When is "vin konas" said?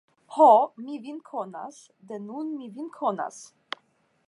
1.03-1.77, 2.79-3.41